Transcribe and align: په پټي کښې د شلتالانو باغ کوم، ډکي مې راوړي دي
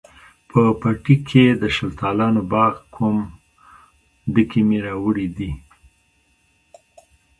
په 0.49 0.61
پټي 0.81 1.15
کښې 1.27 1.45
د 1.61 1.63
شلتالانو 1.75 2.41
باغ 2.51 2.73
کوم، 2.95 3.17
ډکي 4.33 4.61
مې 4.67 4.77
راوړي 4.85 5.27
دي 5.37 5.51